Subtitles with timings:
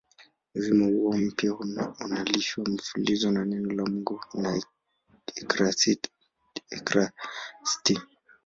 [0.55, 1.53] Uzima huo mpya
[2.03, 4.61] unalishwa mfululizo na Neno la Mungu na
[5.35, 6.11] ekaristi.